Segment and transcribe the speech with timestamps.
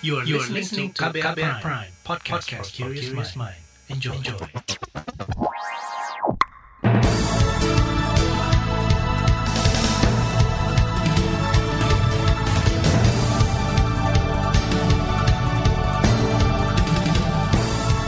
[0.00, 3.60] You are, you are listening to KBR, Prime, Prime podcast, podcast for curious mind.
[3.92, 4.16] Enjoy.
[4.16, 4.40] Enjoy.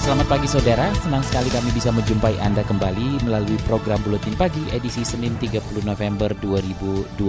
[0.00, 5.04] Selamat pagi saudara, senang sekali kami bisa menjumpai Anda kembali melalui program Buletin Pagi edisi
[5.04, 7.20] Senin 30 November 2020.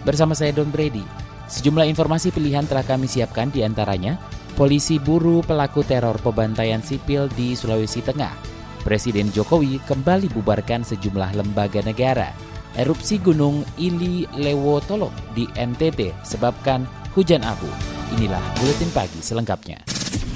[0.00, 1.31] Bersama saya Don Brady.
[1.52, 4.16] Sejumlah informasi pilihan telah kami siapkan di antaranya,
[4.56, 8.32] polisi buru pelaku teror pembantaian sipil di Sulawesi Tengah.
[8.80, 12.32] Presiden Jokowi kembali bubarkan sejumlah lembaga negara.
[12.72, 17.68] Erupsi Gunung Ili Lewotolok di NTT sebabkan hujan abu.
[18.16, 19.84] Inilah Buletin Pagi selengkapnya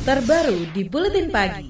[0.06, 1.66] terbaru di Buletin Pagi.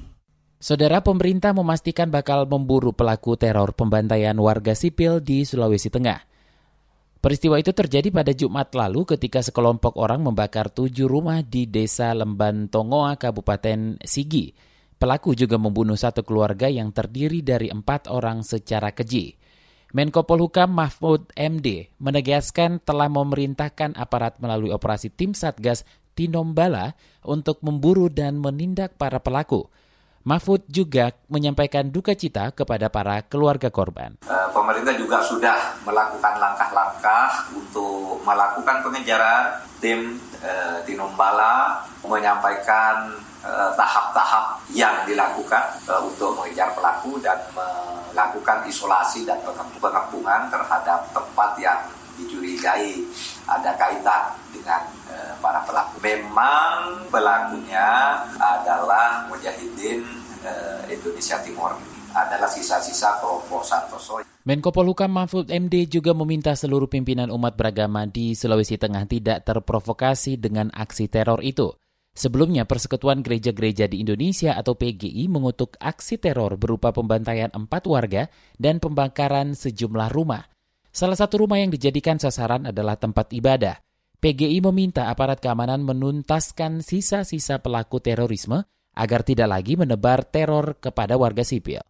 [0.60, 6.35] Saudara pemerintah memastikan bakal memburu pelaku teror pembantaian warga sipil di Sulawesi Tengah.
[7.16, 12.68] Peristiwa itu terjadi pada Jumat lalu ketika sekelompok orang membakar tujuh rumah di desa Lemban
[12.68, 14.52] Tongoa, Kabupaten Sigi.
[14.96, 19.36] Pelaku juga membunuh satu keluarga yang terdiri dari empat orang secara keji.
[19.96, 28.08] Menko Polhukam Mahfud MD menegaskan telah memerintahkan aparat melalui operasi tim Satgas Tinombala untuk memburu
[28.08, 29.68] dan menindak para pelaku.
[30.26, 34.18] Mahfud juga menyampaikan duka cita kepada para keluarga korban.
[34.26, 39.62] Eh, pemerintah juga sudah melakukan langkah-langkah untuk melakukan pengejaran.
[39.78, 43.14] Tim eh, Tinombala menyampaikan
[43.46, 49.38] eh, tahap-tahap yang dilakukan eh, untuk mengejar pelaku dan melakukan isolasi dan
[49.78, 51.78] pengepungan terhadap tempat yang
[52.18, 52.98] dicurigai
[53.46, 54.34] ada kaitan
[54.66, 56.02] dengan e, para pelaku.
[56.02, 60.02] Memang pelakunya adalah Mujahidin
[60.42, 60.52] e,
[60.90, 61.78] Indonesia Timur
[62.10, 64.26] adalah sisa-sisa kelompok Santoso.
[64.42, 70.34] Menko Polhukam Mahfud MD juga meminta seluruh pimpinan umat beragama di Sulawesi Tengah tidak terprovokasi
[70.34, 71.70] dengan aksi teror itu.
[72.16, 78.80] Sebelumnya, Persekutuan Gereja-Gereja di Indonesia atau PGI mengutuk aksi teror berupa pembantaian empat warga dan
[78.80, 80.48] pembakaran sejumlah rumah.
[80.88, 83.85] Salah satu rumah yang dijadikan sasaran adalah tempat ibadah.
[84.16, 88.64] PGI meminta aparat keamanan menuntaskan sisa-sisa pelaku terorisme
[88.96, 91.84] agar tidak lagi menebar teror kepada warga sipil.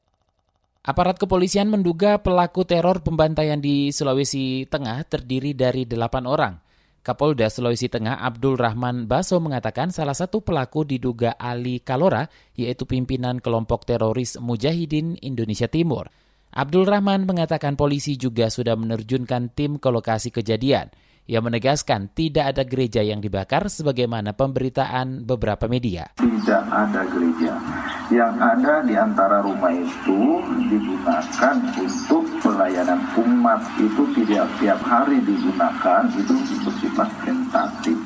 [0.87, 6.55] Aparat kepolisian menduga pelaku teror pembantaian di Sulawesi Tengah terdiri dari delapan orang.
[7.03, 12.27] Kapolda Sulawesi Tengah Abdul Rahman Baso mengatakan salah satu pelaku diduga Ali Kalora,
[12.59, 16.11] yaitu pimpinan kelompok teroris Mujahidin Indonesia Timur.
[16.51, 20.91] Abdul Rahman mengatakan polisi juga sudah menerjunkan tim ke lokasi kejadian.
[21.27, 26.15] Ia menegaskan tidak ada gereja yang dibakar sebagaimana pemberitaan beberapa media.
[26.15, 27.59] Tidak ada gereja.
[28.15, 30.39] Yang ada di antara rumah itu
[30.71, 33.59] digunakan untuk pelayanan umat.
[33.75, 37.99] Itu tidak tiap hari digunakan, itu bersifat tentatif.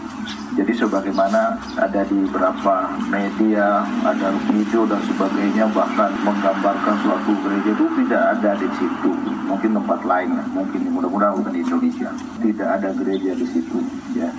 [0.50, 7.86] Jadi sebagaimana ada di beberapa media, ada video dan sebagainya, bahkan menggambarkan suatu gereja itu
[8.02, 9.10] tidak ada di situ.
[9.46, 12.10] Mungkin tempat lain, mungkin mudah-mudahan bukan di Indonesia.
[12.42, 13.78] Tidak ada gereja di situ.
[14.18, 14.30] Ya.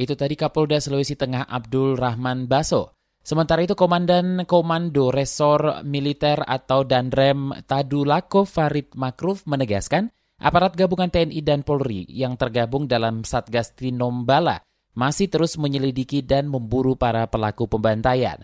[0.00, 2.96] Itu tadi Kapolda Sulawesi Tengah Abdul Rahman Baso.
[3.20, 10.08] Sementara itu Komandan Komando Resor Militer atau Danrem Tadulako Farid Makruf menegaskan
[10.40, 14.64] aparat gabungan TNI dan Polri yang tergabung dalam Satgas Tinombala
[14.98, 18.42] masih terus menyelidiki dan memburu para pelaku pembantaian.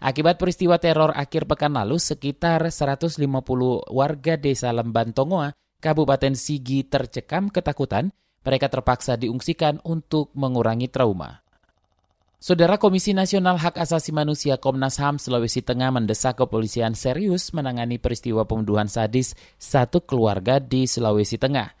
[0.00, 3.20] Akibat peristiwa teror akhir pekan lalu, sekitar 150
[3.92, 8.08] warga desa Lemban Tongoa, Kabupaten Sigi tercekam ketakutan,
[8.40, 11.44] mereka terpaksa diungsikan untuk mengurangi trauma.
[12.40, 18.48] Saudara Komisi Nasional Hak Asasi Manusia Komnas HAM Sulawesi Tengah mendesak kepolisian serius menangani peristiwa
[18.48, 21.79] pembunuhan sadis satu keluarga di Sulawesi Tengah.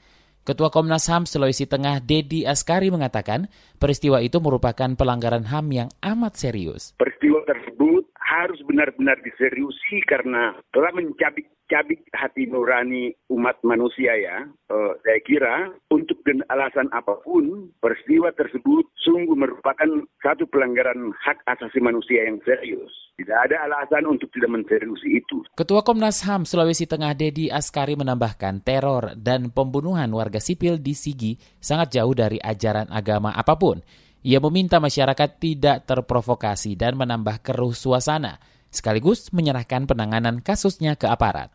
[0.50, 3.46] Ketua Komnas HAM Sulawesi Tengah, Dedi Askari mengatakan,
[3.78, 6.90] peristiwa itu merupakan pelanggaran HAM yang amat serius.
[6.98, 8.09] Peristiwa tersebut
[8.46, 14.48] harus benar-benar diseriusi karena telah mencabik-cabik hati nurani umat manusia ya.
[14.72, 15.54] Uh, saya kira
[15.92, 22.40] untuk dan alasan apa pun, peristiwa tersebut sungguh merupakan satu pelanggaran hak asasi manusia yang
[22.46, 22.92] serius.
[23.20, 25.44] Tidak ada alasan untuk tidak menseriusi itu.
[25.52, 31.36] Ketua Komnas HAM Sulawesi Tengah Dedi Askari menambahkan teror dan pembunuhan warga sipil di Sigi
[31.60, 33.84] sangat jauh dari ajaran agama apa pun.
[34.20, 38.36] Ia meminta masyarakat tidak terprovokasi dan menambah keruh suasana,
[38.68, 41.48] sekaligus menyerahkan penanganan kasusnya ke aparat.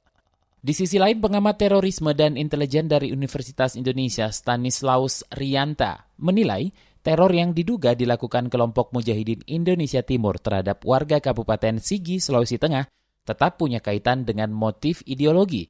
[0.65, 6.73] Di sisi lain, pengamat terorisme dan intelijen dari Universitas Indonesia Stanislaus Rianta menilai
[7.05, 12.89] Teror yang diduga dilakukan kelompok Mujahidin Indonesia Timur terhadap warga Kabupaten Sigi, Sulawesi Tengah
[13.21, 15.69] tetap punya kaitan dengan motif ideologi.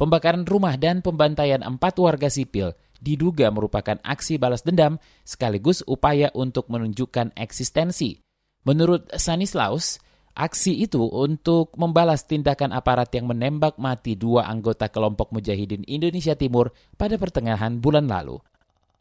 [0.00, 2.72] Pembakaran rumah dan pembantaian empat warga sipil
[3.02, 4.96] diduga merupakan aksi balas dendam
[5.26, 8.22] sekaligus upaya untuk menunjukkan eksistensi.
[8.62, 9.98] Menurut Sanislaus,
[10.38, 16.70] aksi itu untuk membalas tindakan aparat yang menembak mati dua anggota kelompok Mujahidin Indonesia Timur
[16.94, 18.38] pada pertengahan bulan lalu.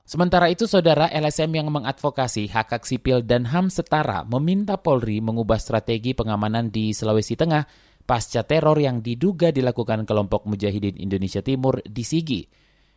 [0.01, 5.55] Sementara itu, saudara LSM yang mengadvokasi hak hak sipil dan HAM setara meminta Polri mengubah
[5.55, 7.63] strategi pengamanan di Sulawesi Tengah
[8.03, 12.41] pasca teror yang diduga dilakukan kelompok Mujahidin Indonesia Timur di Sigi.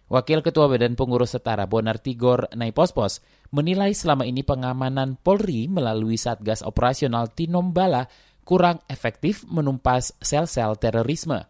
[0.05, 3.25] Wakil Ketua Badan Pengurus Setara Bonar Tigor Naipospos
[3.57, 8.05] menilai selama ini pengamanan Polri melalui Satgas Operasional Tinombala
[8.45, 11.49] kurang efektif menumpas sel-sel terorisme.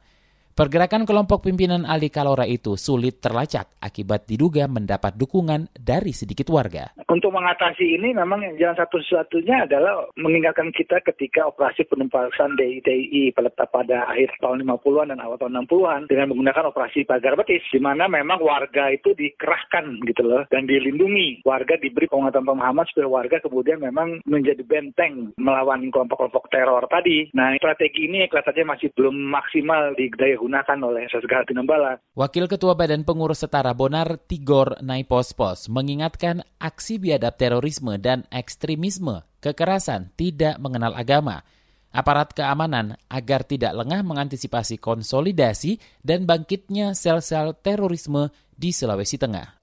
[0.54, 6.94] Pergerakan kelompok pimpinan Ali Kalora itu sulit terlacak akibat diduga mendapat dukungan dari sedikit warga.
[7.14, 14.11] Untuk mengatasi ini memang jalan satu-satunya adalah mengingatkan kita ketika operasi penumpasan DITI pada, pada
[14.11, 18.43] akhir tahun 50-an dan awal tahun 60-an dengan menggunakan operasi pagar betis di mana memang
[18.43, 21.46] warga itu dikerahkan gitu loh dan dilindungi.
[21.46, 27.31] Warga diberi penguatan pemahaman supaya warga kemudian memang menjadi benteng melawan kelompok-kelompok teror tadi.
[27.31, 32.02] Nah, strategi ini kelihatannya masih belum maksimal digunakan oleh Sasgah Tinombala.
[32.19, 40.16] Wakil Ketua Badan Pengurus Setara Bonar Tigor Naipospos mengingatkan aksi biadab terorisme dan ekstremisme kekerasan
[40.16, 41.44] tidak mengenal agama.
[41.92, 49.60] Aparat keamanan agar tidak lengah mengantisipasi konsolidasi dan bangkitnya sel-sel terorisme di Sulawesi Tengah.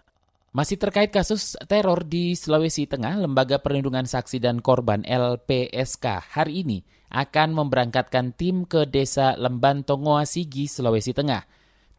[0.52, 6.84] Masih terkait kasus teror di Sulawesi Tengah, Lembaga Perlindungan Saksi dan Korban LPSK hari ini
[7.12, 11.44] akan memberangkatkan tim ke desa Lemban Tongoa Sigi, Sulawesi Tengah.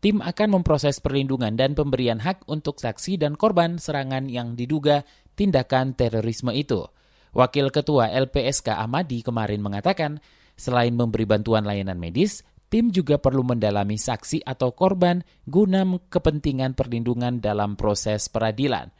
[0.02, 5.96] Tim akan memproses perlindungan dan pemberian hak untuk saksi dan korban serangan yang diduga tindakan
[5.96, 6.86] terorisme itu.
[7.32, 10.20] Wakil Ketua LPSK Amadi kemarin mengatakan,
[10.52, 17.40] selain memberi bantuan layanan medis, tim juga perlu mendalami saksi atau korban guna kepentingan perlindungan
[17.40, 18.92] dalam proses peradilan.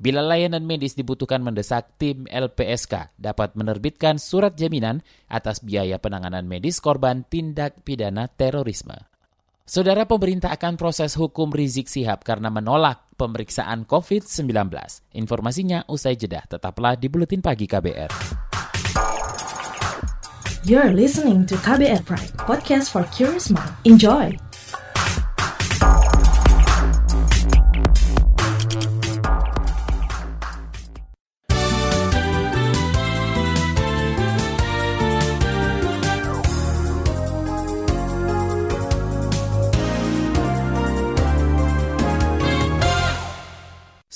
[0.00, 6.80] Bila layanan medis dibutuhkan mendesak, tim LPSK dapat menerbitkan surat jaminan atas biaya penanganan medis
[6.80, 8.96] korban tindak pidana terorisme.
[9.68, 14.48] Saudara pemerintah akan proses hukum Rizik Sihab karena menolak pemeriksaan COVID-19.
[15.20, 18.08] Informasinya usai jeda, tetaplah di Buletin Pagi KBR.
[20.64, 23.76] You're listening to KBR Pride, podcast for curious mind.
[23.84, 24.49] Enjoy!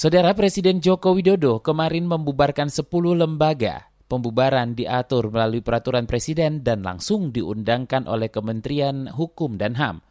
[0.05, 3.89] Saudara Presiden Joko Widodo kemarin membubarkan 10 lembaga.
[4.05, 10.05] Pembubaran diatur melalui peraturan presiden dan langsung diundangkan oleh Kementerian Hukum dan HAM.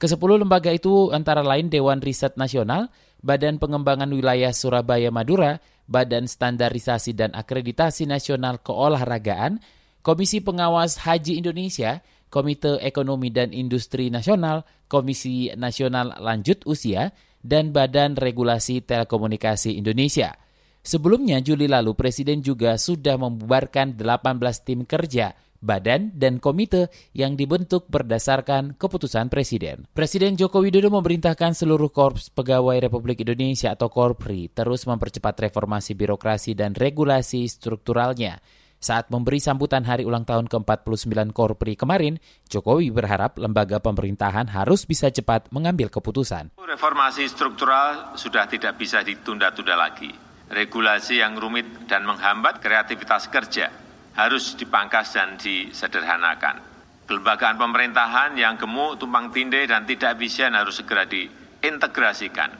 [0.00, 2.88] Kesepuluh lembaga itu antara lain Dewan Riset Nasional,
[3.20, 9.60] Badan Pengembangan Wilayah Surabaya Madura, Badan Standarisasi dan Akreditasi Nasional Keolahragaan,
[10.00, 12.00] Komisi Pengawas Haji Indonesia,
[12.32, 17.12] Komite Ekonomi dan Industri Nasional, Komisi Nasional Lanjut Usia,
[17.42, 20.38] dan Badan Regulasi Telekomunikasi Indonesia.
[20.82, 25.30] Sebelumnya Juli lalu Presiden juga sudah membubarkan 18 tim kerja,
[25.62, 29.86] badan, dan komite yang dibentuk berdasarkan keputusan Presiden.
[29.94, 36.58] Presiden Joko Widodo memerintahkan seluruh Korps Pegawai Republik Indonesia atau Korpri terus mempercepat reformasi birokrasi
[36.58, 38.42] dan regulasi strukturalnya.
[38.82, 42.18] Saat memberi sambutan hari ulang tahun ke-49 Korpri kemarin,
[42.50, 46.58] Jokowi berharap lembaga pemerintahan harus bisa cepat mengambil keputusan.
[46.58, 50.10] Reformasi struktural sudah tidak bisa ditunda-tunda lagi.
[50.50, 53.70] Regulasi yang rumit dan menghambat kreativitas kerja
[54.18, 56.58] harus dipangkas dan disederhanakan.
[57.06, 62.50] Kelembagaan pemerintahan yang gemuk, tumpang tindih, dan tidak efisien harus segera diintegrasikan.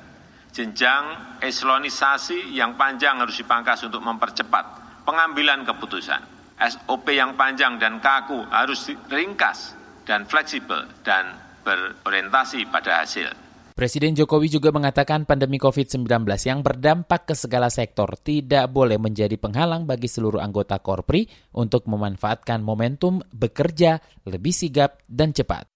[0.54, 6.22] Jenjang eselonisasi yang panjang harus dipangkas untuk mempercepat pengambilan keputusan.
[6.62, 9.74] SOP yang panjang dan kaku harus ringkas
[10.06, 11.34] dan fleksibel dan
[11.66, 13.30] berorientasi pada hasil.
[13.72, 16.04] Presiden Jokowi juga mengatakan pandemi COVID-19
[16.44, 21.24] yang berdampak ke segala sektor tidak boleh menjadi penghalang bagi seluruh anggota Korpri
[21.56, 23.96] untuk memanfaatkan momentum bekerja
[24.28, 25.72] lebih sigap dan cepat.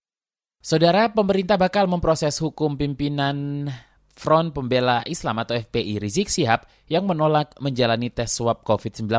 [0.61, 3.71] Saudara, pemerintah bakal memproses hukum pimpinan
[4.17, 9.13] Front Pembela Islam atau FPI Rizik Sihab yang menolak menjalani tes swab COVID-19.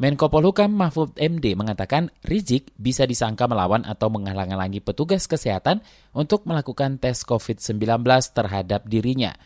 [0.00, 5.84] Menko Polhukam Mahfud MD mengatakan Rizik bisa disangka melawan atau menghalang-halangi petugas kesehatan
[6.16, 8.00] untuk melakukan tes COVID-19
[8.32, 9.36] terhadap dirinya.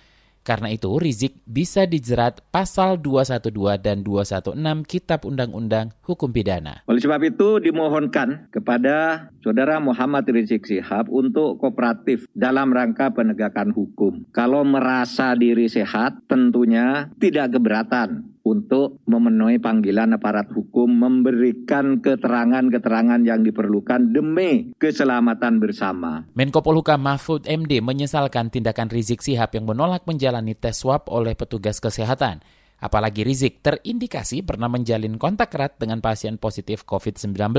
[0.45, 6.85] Karena itu, Rizik bisa dijerat pasal 212 dan 216 Kitab Undang-Undang Hukum Pidana.
[6.85, 14.29] Oleh sebab itu, dimohonkan kepada Saudara Muhammad Rizik Sihab untuk kooperatif dalam rangka penegakan hukum.
[14.37, 23.41] Kalau merasa diri sehat, tentunya tidak keberatan untuk memenuhi panggilan aparat hukum memberikan keterangan-keterangan yang
[23.41, 26.29] diperlukan demi keselamatan bersama.
[26.37, 31.81] Menko Polhukam Mahfud MD menyesalkan tindakan Rizik Sihab yang menolak menjalani tes swab oleh petugas
[31.81, 32.45] kesehatan.
[32.85, 37.57] Apalagi Rizik terindikasi pernah menjalin kontak erat dengan pasien positif COVID-19.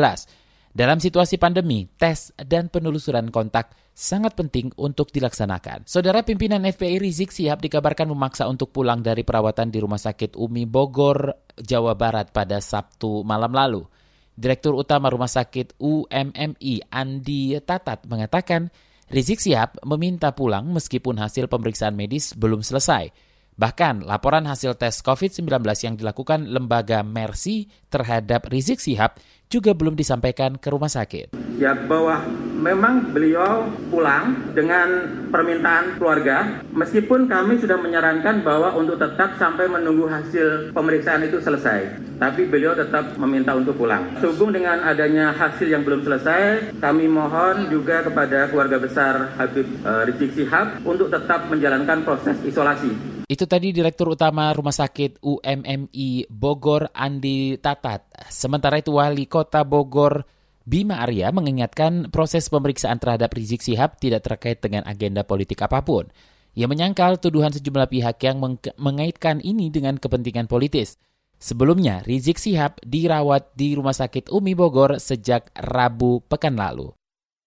[0.75, 5.87] Dalam situasi pandemi, tes dan penelusuran kontak sangat penting untuk dilaksanakan.
[5.87, 10.67] Saudara pimpinan FPI Rizik Sihab dikabarkan memaksa untuk pulang dari perawatan di Rumah Sakit Umi
[10.67, 13.87] Bogor, Jawa Barat pada Sabtu malam lalu.
[14.35, 18.67] Direktur Utama Rumah Sakit UMMI Andi Tatat mengatakan
[19.07, 23.15] Rizik Sihab meminta pulang meskipun hasil pemeriksaan medis belum selesai.
[23.55, 25.47] Bahkan laporan hasil tes COVID-19
[25.79, 29.15] yang dilakukan lembaga Mercy terhadap Rizik Sihab
[29.47, 31.31] juga belum disampaikan ke rumah sakit.
[31.55, 32.19] Ya bahwa
[32.55, 40.07] memang beliau pulang dengan permintaan keluarga, meskipun kami sudah menyarankan bahwa untuk tetap sampai menunggu
[40.07, 41.99] hasil pemeriksaan itu selesai.
[42.15, 44.15] Tapi beliau tetap meminta untuk pulang.
[44.23, 50.07] Sehubung dengan adanya hasil yang belum selesai, kami mohon juga kepada keluarga besar Habib uh,
[50.07, 56.93] Rizik Sihab untuk tetap menjalankan proses isolasi itu tadi Direktur Utama Rumah Sakit UMMI Bogor
[56.93, 58.05] Andi Tatat.
[58.29, 60.34] Sementara itu Wali Kota Bogor
[60.65, 66.09] Bima Arya mengingatkan proses pemeriksaan terhadap Rizik Sihab tidak terkait dengan agenda politik apa pun.
[66.57, 70.97] Ia menyangkal tuduhan sejumlah pihak yang meng mengaitkan ini dengan kepentingan politis.
[71.37, 76.89] Sebelumnya, Rizik Sihab dirawat di Rumah Sakit Umi Bogor sejak Rabu pekan lalu.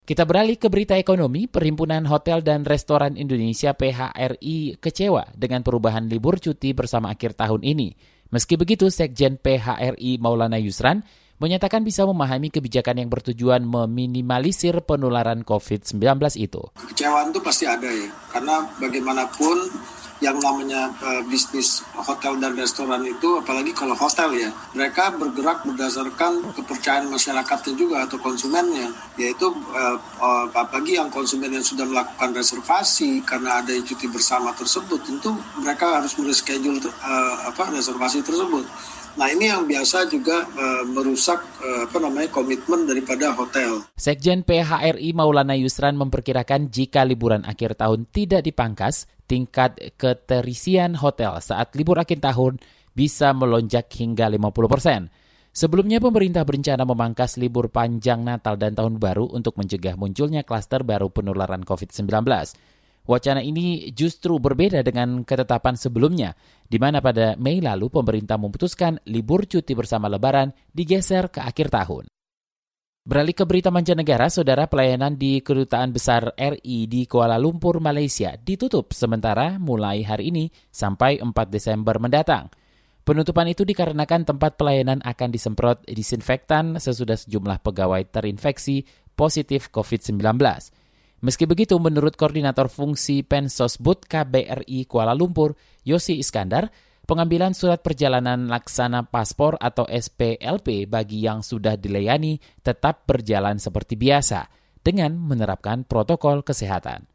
[0.07, 1.51] Kita beralih ke berita ekonomi.
[1.51, 7.93] Perhimpunan Hotel dan Restoran Indonesia PHRI kecewa dengan perubahan libur cuti bersama akhir tahun ini.
[8.31, 11.03] Meski begitu, Sekjen PHRI Maulana Yusran
[11.39, 15.99] menyatakan bisa memahami kebijakan yang bertujuan meminimalisir penularan COVID-19
[16.39, 16.63] itu.
[16.95, 19.57] Kecewaan itu pasti ada ya, karena bagaimanapun
[20.19, 26.43] yang namanya uh, bisnis hotel dan restoran itu apalagi kalau hotel ya mereka bergerak berdasarkan
[26.59, 28.91] kepercayaan masyarakatnya juga atau konsumennya.
[29.15, 34.99] Yaitu uh, uh, apalagi yang konsumen yang sudah melakukan reservasi karena ada cuti bersama tersebut
[35.07, 38.67] tentu mereka harus mereschedule uh, apa reservasi tersebut
[39.19, 43.83] Nah ini yang biasa juga uh, merusak uh, apa namanya komitmen daripada hotel.
[43.99, 51.75] Sekjen PHRI Maulana Yusran memperkirakan jika liburan akhir tahun tidak dipangkas, tingkat keterisian hotel saat
[51.75, 52.63] libur akhir tahun
[52.95, 55.11] bisa melonjak hingga 50 persen.
[55.51, 61.11] Sebelumnya pemerintah berencana memangkas libur panjang Natal dan Tahun Baru untuk mencegah munculnya klaster baru
[61.11, 62.07] penularan COVID-19.
[63.09, 66.37] Wacana ini justru berbeda dengan ketetapan sebelumnya,
[66.69, 72.05] di mana pada Mei lalu pemerintah memutuskan libur cuti bersama Lebaran digeser ke akhir tahun.
[73.09, 78.93] Beralih ke berita mancanegara, saudara pelayanan di Kedutaan Besar RI di Kuala Lumpur, Malaysia ditutup
[78.93, 82.53] sementara mulai hari ini sampai 4 Desember mendatang.
[83.09, 88.85] Penutupan itu dikarenakan tempat pelayanan akan disemprot disinfektan sesudah sejumlah pegawai terinfeksi
[89.17, 90.21] positif COVID-19.
[91.19, 96.71] Meski begitu, menurut Koordinator Fungsi Pensosbud KBRI Kuala Lumpur, Yosi Iskandar,
[97.09, 104.47] pengambilan surat perjalanan laksana paspor atau SPLP bagi yang sudah dilayani tetap berjalan seperti biasa
[104.79, 107.09] dengan menerapkan protokol kesehatan.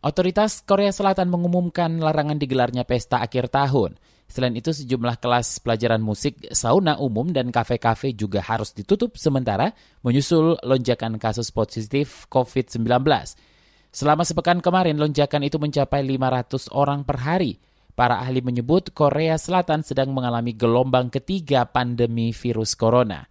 [0.00, 4.00] Otoritas Korea Selatan mengumumkan larangan digelarnya pesta akhir tahun.
[4.30, 9.74] Selain itu, sejumlah kelas pelajaran musik, sauna umum, dan kafe-kafe juga harus ditutup sementara
[10.06, 12.86] menyusul lonjakan kasus positif COVID-19.
[13.90, 17.58] Selama sepekan kemarin, lonjakan itu mencapai 500 orang per hari.
[17.98, 23.26] Para ahli menyebut Korea Selatan sedang mengalami gelombang ketiga pandemi virus corona.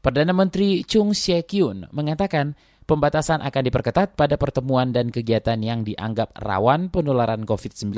[0.00, 2.56] Perdana Menteri Chung Sye-kyun mengatakan
[2.88, 7.92] pembatasan akan diperketat pada pertemuan dan kegiatan yang dianggap rawan penularan COVID-19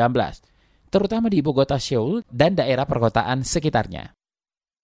[0.90, 4.12] terutama di ibu kota Seoul dan daerah perkotaan sekitarnya.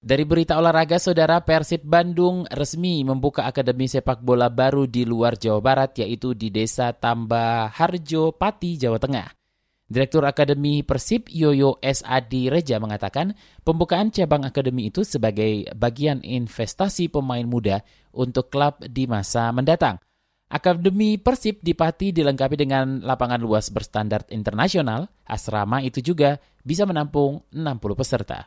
[0.07, 5.59] Dari berita olahraga, saudara Persib Bandung resmi membuka akademi sepak bola baru di luar Jawa
[5.59, 9.35] Barat, yaitu di Desa Tambah Harjo, Pati, Jawa Tengah.
[9.87, 17.47] Direktur Akademi Persib Yoyo SAD Reja mengatakan pembukaan cabang akademi itu sebagai bagian investasi pemain
[17.47, 20.03] muda untuk klub di masa mendatang.
[20.47, 27.43] Akademi Persib di Pati dilengkapi dengan lapangan luas berstandar internasional, asrama itu juga bisa menampung
[27.51, 28.47] 60 peserta.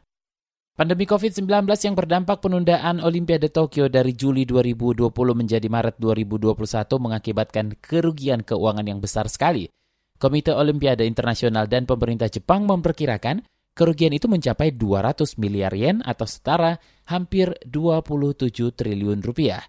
[0.79, 6.56] Pandemi COVID-19 yang berdampak penundaan Olimpiade Tokyo dari Juli 2020 menjadi Maret 2021
[7.03, 9.68] mengakibatkan kerugian keuangan yang besar sekali.
[10.15, 13.44] Komite Olimpiade Internasional dan pemerintah Jepang memperkirakan
[13.75, 16.79] kerugian itu mencapai 200 miliar yen atau setara
[17.12, 19.68] hampir 27 triliun rupiah.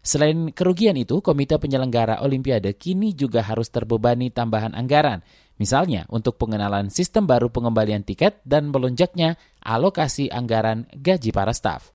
[0.00, 5.20] Selain kerugian itu, Komite Penyelenggara Olimpiade kini juga harus terbebani tambahan anggaran.
[5.60, 11.92] Misalnya untuk pengenalan sistem baru pengembalian tiket dan melonjaknya alokasi anggaran gaji para staf.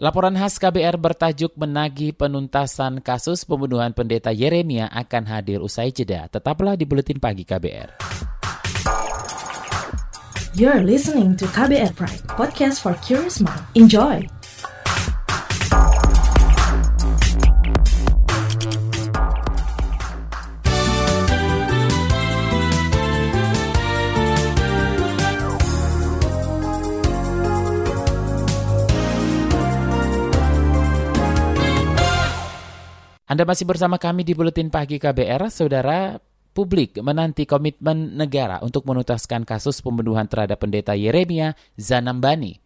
[0.00, 6.26] Laporan khas KBR bertajuk menagih penuntasan kasus pembunuhan pendeta Yeremia akan hadir usai jeda.
[6.26, 8.00] Tetaplah di Buletin Pagi KBR.
[10.58, 13.62] You're listening to KBR Pride, podcast for curious mind.
[13.78, 14.39] Enjoy!
[33.40, 36.20] Anda masih bersama kami di Buletin Pagi KBR, Saudara.
[36.52, 42.60] Publik menanti komitmen negara untuk menuntaskan kasus pembunuhan terhadap pendeta Yeremia Zanambani.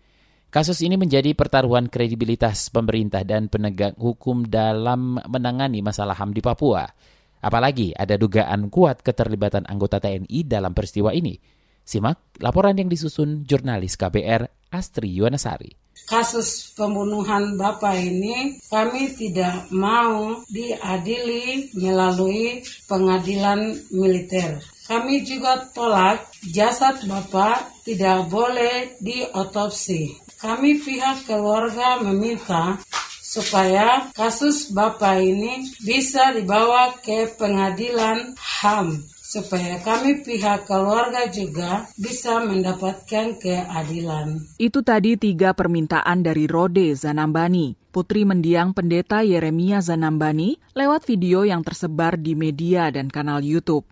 [0.50, 6.90] Kasus ini menjadi pertaruhan kredibilitas pemerintah dan penegak hukum dalam menangani masalah HAM di Papua.
[7.38, 11.38] Apalagi ada dugaan kuat keterlibatan anggota TNI dalam peristiwa ini.
[11.86, 20.44] Simak laporan yang disusun jurnalis KBR Astri Yuwanasari kasus pembunuhan Bapak ini kami tidak mau
[20.50, 22.60] diadili melalui
[22.90, 24.60] pengadilan militer.
[24.84, 30.12] Kami juga tolak jasad Bapak tidak boleh diotopsi.
[30.36, 32.76] Kami pihak keluarga meminta
[33.24, 42.38] supaya kasus Bapak ini bisa dibawa ke pengadilan HAM supaya kami pihak keluarga juga bisa
[42.38, 44.38] mendapatkan keadilan.
[44.62, 51.66] Itu tadi tiga permintaan dari Rode Zanambani, putri mendiang pendeta Yeremia Zanambani, lewat video yang
[51.66, 53.82] tersebar di media dan kanal YouTube.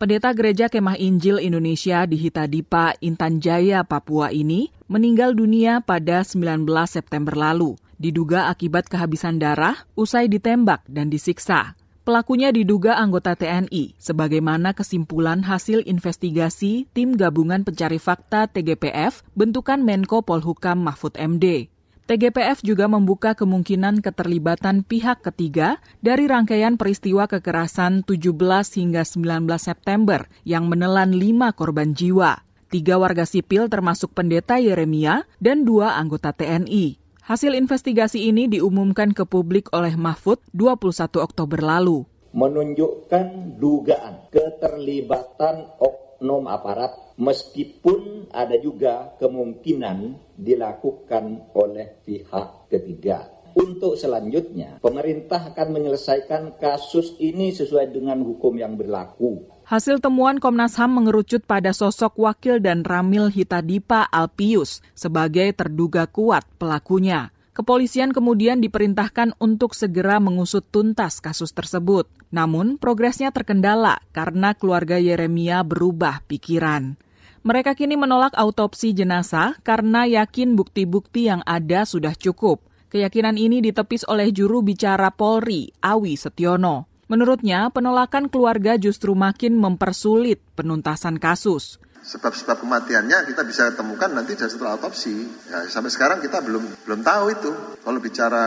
[0.00, 6.68] Pendeta Gereja Kemah Injil Indonesia di Hitadipa, Intan Jaya, Papua ini meninggal dunia pada 19
[6.84, 11.76] September lalu, diduga akibat kehabisan darah usai ditembak dan disiksa.
[12.06, 20.22] Pelakunya diduga anggota TNI, sebagaimana kesimpulan hasil investigasi Tim Gabungan Pencari Fakta TGPF bentukan Menko
[20.22, 21.66] Polhukam Mahfud MD.
[22.06, 28.38] TGPF juga membuka kemungkinan keterlibatan pihak ketiga dari rangkaian peristiwa kekerasan 17
[28.78, 32.38] hingga 19 September yang menelan lima korban jiwa.
[32.70, 37.02] Tiga warga sipil termasuk pendeta Yeremia dan dua anggota TNI.
[37.26, 42.06] Hasil investigasi ini diumumkan ke publik oleh Mahfud 21 Oktober lalu.
[42.30, 53.26] Menunjukkan dugaan keterlibatan oknum aparat meskipun ada juga kemungkinan dilakukan oleh pihak ketiga.
[53.58, 60.78] Untuk selanjutnya, pemerintah akan menyelesaikan kasus ini sesuai dengan hukum yang berlaku Hasil temuan Komnas
[60.78, 67.34] HAM mengerucut pada sosok wakil dan Ramil Hitadipa Alpius sebagai terduga kuat pelakunya.
[67.50, 72.06] Kepolisian kemudian diperintahkan untuk segera mengusut tuntas kasus tersebut.
[72.30, 76.94] Namun, progresnya terkendala karena keluarga Yeremia berubah pikiran.
[77.42, 82.62] Mereka kini menolak autopsi jenazah karena yakin bukti-bukti yang ada sudah cukup.
[82.86, 86.86] Keyakinan ini ditepis oleh juru bicara Polri, Awi Setiono.
[87.06, 91.78] Menurutnya, penolakan keluarga justru makin mempersulit penuntasan kasus.
[92.06, 95.26] Sebab-sebab kematiannya kita bisa temukan nanti setelah autopsi.
[95.50, 97.50] Ya, sampai sekarang kita belum belum tahu itu.
[97.82, 98.46] Kalau bicara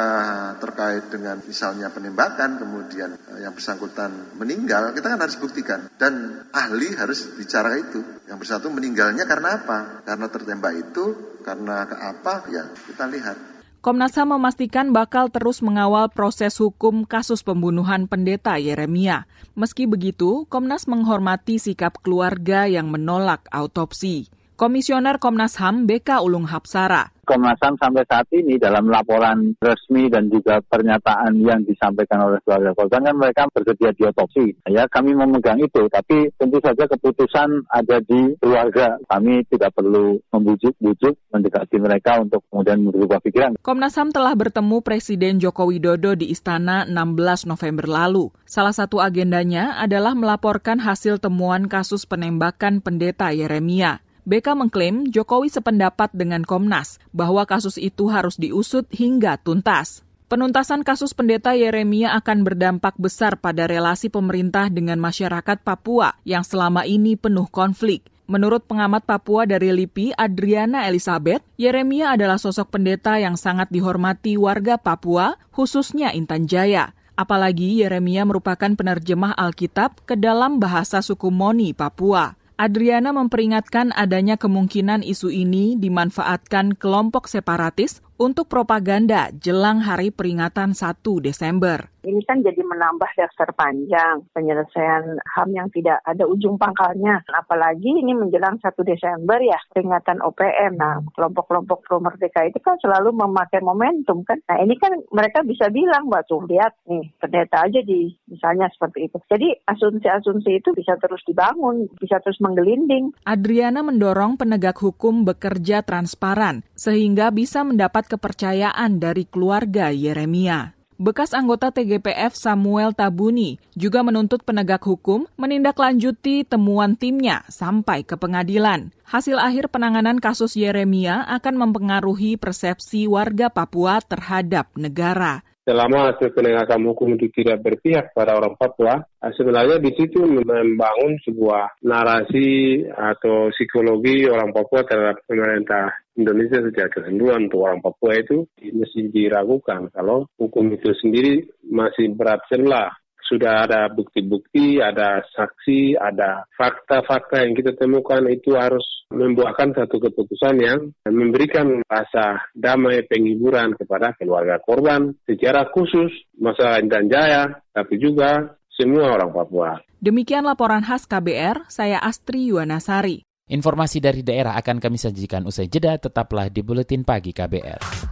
[0.63, 5.91] terkait dengan misalnya penembakan, kemudian eh, yang bersangkutan meninggal, kita kan harus buktikan.
[5.99, 7.99] Dan ahli harus bicara itu.
[8.31, 10.07] Yang bersatu meninggalnya karena apa?
[10.07, 12.47] Karena tertembak itu, karena ke apa?
[12.47, 13.48] Ya kita lihat.
[13.79, 19.23] Komnas HAM memastikan bakal terus mengawal proses hukum kasus pembunuhan pendeta Yeremia.
[19.55, 24.27] Meski begitu, Komnas menghormati sikap keluarga yang menolak autopsi.
[24.59, 30.27] Komisioner Komnas HAM BK Ulung Hapsara Komnas HAM sampai saat ini dalam laporan resmi dan
[30.27, 34.57] juga pernyataan yang disampaikan oleh keluarga korban kan mereka bersedia diotopsi.
[34.67, 38.99] Ya, kami memegang itu, tapi tentu saja keputusan ada di keluarga.
[39.07, 43.61] Kami tidak perlu membujuk-bujuk mendekati mereka untuk kemudian berubah pikiran.
[43.61, 48.33] Komnas HAM telah bertemu Presiden Joko Widodo di Istana 16 November lalu.
[48.43, 54.03] Salah satu agendanya adalah melaporkan hasil temuan kasus penembakan pendeta Yeremia.
[54.27, 60.03] BK mengklaim Jokowi sependapat dengan Komnas bahwa kasus itu harus diusut hingga tuntas.
[60.29, 66.85] Penuntasan kasus pendeta Yeremia akan berdampak besar pada relasi pemerintah dengan masyarakat Papua yang selama
[66.85, 68.05] ini penuh konflik.
[68.29, 74.77] Menurut pengamat Papua dari LIPI, Adriana Elizabeth, Yeremia adalah sosok pendeta yang sangat dihormati warga
[74.77, 76.93] Papua, khususnya Intan Jaya.
[77.17, 82.38] Apalagi Yeremia merupakan penerjemah Alkitab ke dalam bahasa suku Moni, Papua.
[82.59, 90.99] Adriana memperingatkan adanya kemungkinan isu ini dimanfaatkan kelompok separatis untuk propaganda jelang hari peringatan 1
[91.23, 91.87] Desember.
[91.99, 97.19] Ini kan jadi menambah daftar panjang penyelesaian HAM yang tidak ada ujung pangkalnya.
[97.35, 100.79] Apalagi ini menjelang 1 Desember ya peringatan OPM.
[100.79, 104.39] Nah kelompok-kelompok pro merdeka itu kan selalu memakai momentum kan.
[104.47, 109.11] Nah ini kan mereka bisa bilang bahwa tuh lihat nih pendeta aja di misalnya seperti
[109.11, 109.19] itu.
[109.27, 113.11] Jadi asumsi-asumsi itu bisa terus dibangun, bisa terus menggelinding.
[113.27, 120.78] Adriana mendorong penegak hukum bekerja transparan sehingga bisa mendapat kepercayaan dari keluarga Yeremia.
[120.99, 128.91] Bekas anggota TGPF Samuel Tabuni juga menuntut penegak hukum menindaklanjuti temuan timnya sampai ke pengadilan.
[129.07, 136.81] Hasil akhir penanganan kasus Yeremia akan mempengaruhi persepsi warga Papua terhadap negara selama hasil penegakan
[136.89, 139.05] hukum itu tidak berpihak pada orang Papua,
[139.37, 147.45] sebenarnya di situ membangun sebuah narasi atau psikologi orang Papua terhadap pemerintah Indonesia sejak kesenduan
[147.45, 149.93] untuk orang Papua itu mesti diragukan.
[149.93, 152.89] Kalau hukum itu sendiri masih berat sebelah
[153.29, 160.55] sudah ada bukti-bukti, ada saksi, ada fakta-fakta yang kita temukan itu harus membuahkan satu keputusan
[160.57, 166.09] yang memberikan rasa damai penghiburan kepada keluarga korban secara khusus
[166.41, 169.77] masalah Intan Jaya, tapi juga semua orang Papua.
[170.01, 173.21] Demikian laporan khas KBR, saya Astri Yuwanasari.
[173.49, 178.08] Informasi dari daerah akan kami sajikan usai jeda, tetaplah di Buletin Pagi KBR.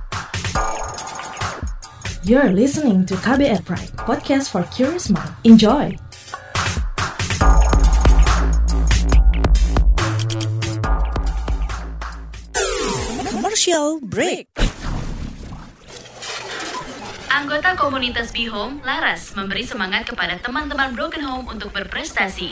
[2.28, 5.32] You're listening to KBR Pride, podcast for curious mind.
[5.48, 5.96] Enjoy!
[13.32, 14.52] Commercial break.
[17.32, 22.52] Anggota komunitas Be Home, Laras, memberi semangat kepada teman-teman Broken Home untuk berprestasi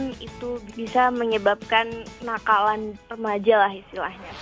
[0.17, 4.33] itu bisa menyebabkan nakalan remaja lah istilahnya.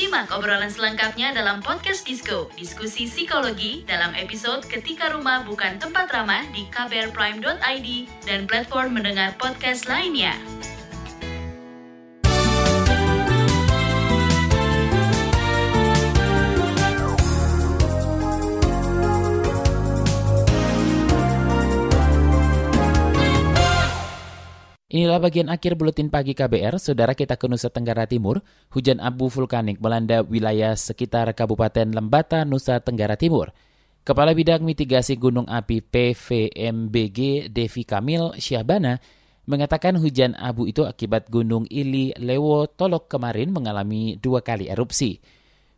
[0.00, 6.46] Simak obrolan selengkapnya dalam podcast Disco, diskusi psikologi dalam episode Ketika Rumah Bukan Tempat Ramah
[6.56, 7.88] di kbrprime.id
[8.24, 10.32] dan platform mendengar podcast lainnya.
[24.90, 26.74] Inilah bagian akhir buletin pagi KBR.
[26.82, 28.42] Saudara kita ke Nusa Tenggara Timur,
[28.74, 33.54] hujan abu vulkanik melanda wilayah sekitar Kabupaten Lembata, Nusa Tenggara Timur.
[34.02, 38.98] Kepala Bidang Mitigasi Gunung Api PVMBG Devi Kamil Syahbana
[39.46, 45.22] mengatakan hujan abu itu akibat Gunung Ili Lewo Tolok kemarin mengalami dua kali erupsi.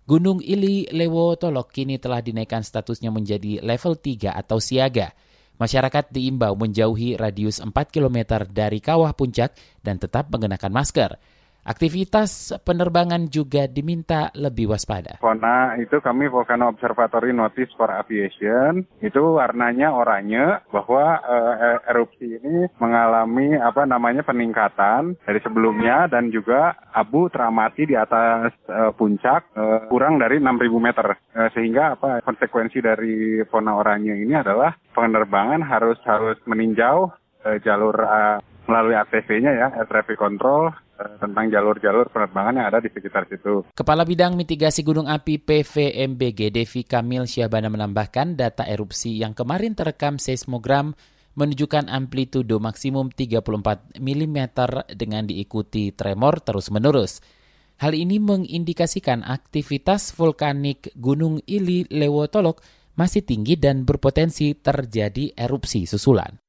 [0.09, 5.12] Gunung Ili Lewo Tolok kini telah dinaikkan statusnya menjadi level 3 atau siaga.
[5.61, 9.53] Masyarakat diimbau menjauhi radius 4 km dari kawah puncak
[9.85, 11.21] dan tetap mengenakan masker.
[11.62, 15.22] Aktivitas penerbangan juga diminta lebih waspada.
[15.22, 22.66] Kona itu kami Volcano Observatory Notice for Aviation itu warnanya oranye bahwa uh, erupsi ini
[22.83, 29.87] mengalami apa namanya peningkatan dari sebelumnya dan juga abu teramati di atas uh, puncak uh,
[29.87, 31.14] kurang dari 6.000 meter
[31.55, 37.14] sehingga apa konsekuensi dari fauna oranye ini adalah penerbangan harus harus meninjau
[37.62, 37.96] jalur
[38.66, 40.70] melalui ATV-nya ya, Air Traffic Control,
[41.19, 43.67] tentang jalur-jalur penerbangan yang ada di sekitar situ.
[43.73, 50.21] Kepala Bidang Mitigasi Gunung Api PVMBG Devi Kamil Syahbana menambahkan data erupsi yang kemarin terekam
[50.21, 50.95] seismogram
[51.33, 54.39] menunjukkan amplitudo maksimum 34 mm
[54.93, 57.25] dengan diikuti tremor terus-menerus.
[57.81, 62.63] Hal ini mengindikasikan aktivitas vulkanik Gunung Ili Lewotolok
[62.95, 66.42] masih tinggi dan berpotensi terjadi erupsi susulan.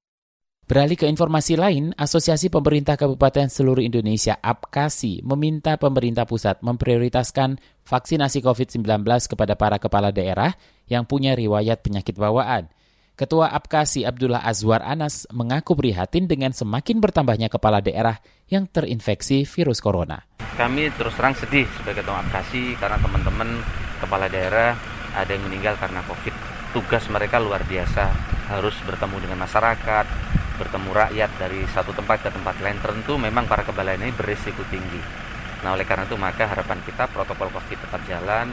[0.74, 8.42] Beralih ke informasi lain, Asosiasi Pemerintah Kabupaten seluruh Indonesia APKASI meminta pemerintah pusat memprioritaskan vaksinasi
[8.42, 10.58] COVID-19 kepada para kepala daerah
[10.90, 12.74] yang punya riwayat penyakit bawaan.
[13.14, 18.18] Ketua APKASI Abdullah Azwar Anas mengaku prihatin dengan semakin bertambahnya kepala daerah
[18.50, 20.26] yang terinfeksi virus corona.
[20.58, 23.62] Kami terus terang sedih sebagai ketua APKASI karena teman-teman
[24.02, 24.74] kepala daerah
[25.14, 26.53] ada yang meninggal karena COVID.
[26.74, 28.10] Tugas mereka luar biasa,
[28.50, 30.06] harus bertemu dengan masyarakat,
[30.58, 35.02] bertemu rakyat dari satu tempat ke tempat lain tentu memang para kepala ini berisiko tinggi
[35.64, 38.52] Nah oleh karena itu maka harapan kita protokol COVID tetap jalan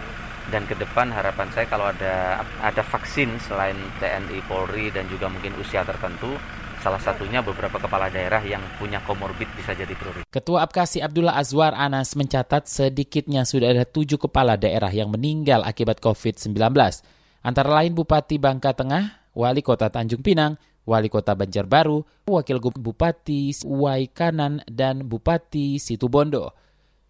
[0.49, 5.59] dan ke depan harapan saya kalau ada ada vaksin selain TNI Polri dan juga mungkin
[5.59, 6.39] usia tertentu
[6.81, 10.25] salah satunya beberapa kepala daerah yang punya komorbid bisa jadi prioritas.
[10.33, 16.01] Ketua Apkasi Abdullah Azwar Anas mencatat sedikitnya sudah ada tujuh kepala daerah yang meninggal akibat
[16.01, 16.57] COVID-19.
[17.41, 24.65] Antara lain Bupati Bangka Tengah, Wali Kota Tanjung Pinang, Wali Kota Banjarbaru, Wakil Bupati Waikanan,
[24.69, 26.53] dan Bupati Situbondo.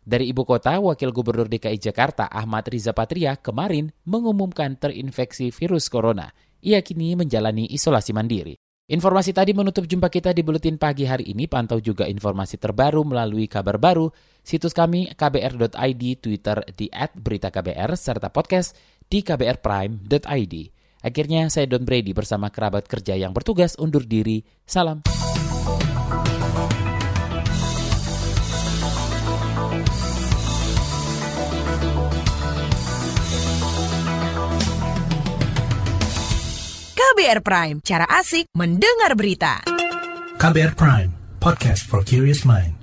[0.01, 6.33] Dari ibu kota, Wakil Gubernur DKI Jakarta Ahmad Riza Patria kemarin mengumumkan terinfeksi virus corona.
[6.61, 8.57] Ia kini menjalani isolasi mandiri.
[8.91, 11.47] Informasi tadi menutup jumpa kita di Buletin Pagi hari ini.
[11.47, 14.11] Pantau juga informasi terbaru melalui kabar baru,
[14.43, 18.75] situs kami kbr.id, Twitter di @beritaKBR, serta podcast
[19.11, 20.55] di kbrprime.id.
[21.03, 24.47] Akhirnya saya Don Brady bersama kerabat kerja yang bertugas undur diri.
[24.65, 25.03] Salam.
[36.97, 39.61] KBR Prime, cara asik mendengar berita.
[40.41, 42.80] KBR Prime, podcast for curious mind.